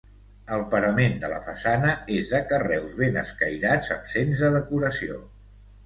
[0.53, 5.27] El parament de la façana és de carreus ben escairats, absents de decoració.